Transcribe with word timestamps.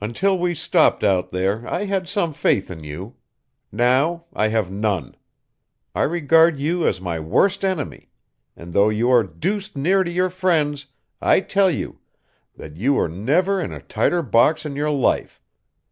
Until 0.00 0.38
we 0.38 0.54
stopped 0.54 1.02
out 1.02 1.32
there 1.32 1.66
I 1.66 1.86
had 1.86 2.06
some 2.06 2.32
faith 2.32 2.70
in 2.70 2.84
you. 2.84 3.16
Now 3.72 4.26
I 4.32 4.46
have 4.46 4.70
none. 4.70 5.16
I 5.96 6.02
regard 6.02 6.60
you 6.60 6.86
as 6.86 7.00
my 7.00 7.18
worst 7.18 7.64
enemy, 7.64 8.08
and 8.56 8.72
though 8.72 8.88
you 8.88 9.10
are 9.10 9.24
deuced 9.24 9.74
near 9.76 10.04
to 10.04 10.10
your 10.12 10.30
friends 10.30 10.86
I 11.20 11.40
tell 11.40 11.72
you 11.72 11.98
that 12.54 12.76
you 12.76 12.94
were 12.94 13.08
never 13.08 13.60
in 13.60 13.72
a 13.72 13.82
tighter 13.82 14.22
box 14.22 14.64
in 14.64 14.76
your 14.76 14.92
life. 14.92 15.40